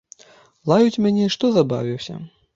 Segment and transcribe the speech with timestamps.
[0.71, 2.19] Лаюць мяне, што забавіўся.